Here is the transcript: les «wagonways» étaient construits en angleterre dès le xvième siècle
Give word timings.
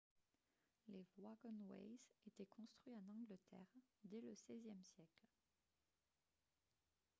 les 0.87 1.05
«wagonways» 1.19 1.99
étaient 2.27 2.47
construits 2.47 2.95
en 2.95 3.07
angleterre 3.07 3.71
dès 4.03 4.19
le 4.19 4.33
xvième 4.33 4.83
siècle 4.83 5.27